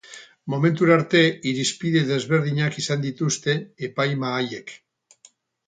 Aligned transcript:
Momentura 0.53 0.95
arte 0.99 1.21
irizpide 1.51 2.01
desberdinak 2.09 2.81
izan 2.83 3.05
dituzte 3.05 3.57
epaimahaiek. 3.91 4.77